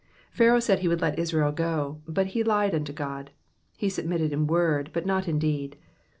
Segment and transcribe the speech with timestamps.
[0.31, 3.29] Pharaoh said he would let Israel go, but he lied unto God;
[3.77, 5.77] he submitted in word but not in deed.